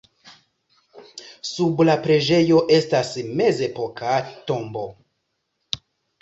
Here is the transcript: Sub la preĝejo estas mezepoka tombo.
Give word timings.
Sub 1.49 1.83
la 1.89 1.95
preĝejo 2.05 2.63
estas 2.79 3.11
mezepoka 3.43 4.17
tombo. 4.49 4.87